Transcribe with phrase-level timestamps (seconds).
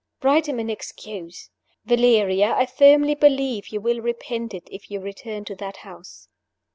[0.23, 1.51] Write him an excuse.
[1.85, 2.55] Valeria!
[2.55, 6.27] I firmly believe you will repent it if you return to that house."